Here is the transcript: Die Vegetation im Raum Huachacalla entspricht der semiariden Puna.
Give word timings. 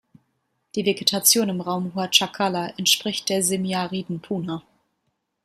Die 0.73 0.83
Vegetation 0.83 1.49
im 1.49 1.61
Raum 1.61 1.93
Huachacalla 1.93 2.69
entspricht 2.75 3.29
der 3.29 3.43
semiariden 3.43 4.19
Puna. 4.19 4.63